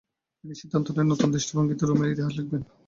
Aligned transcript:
তিনি 0.39 0.53
সিদ্ধান্ত 0.61 0.87
নেন 0.95 1.07
নতুন 1.11 1.29
দৃষ্টিভঙ্গিতে 1.31 1.83
রোমের 1.85 2.11
ইতিহাস 2.13 2.33
লিখবেন। 2.37 2.61